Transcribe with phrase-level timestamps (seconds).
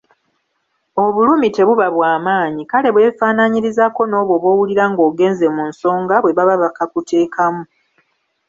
[1.03, 7.63] Obulumi tebuba bw'amaanyi, kale bwefaananyirizaako n’obwo bw’owulira ng’ogenze mu nsonga bwe baba bakakakuteekamu.